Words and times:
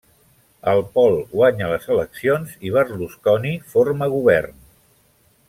El 0.69 0.79
Pol 0.95 1.17
guanya 1.33 1.67
les 1.73 1.85
eleccions 1.97 2.57
i 2.69 2.73
Berlusconi 2.79 3.53
forma 3.75 4.09
govern. 4.17 4.59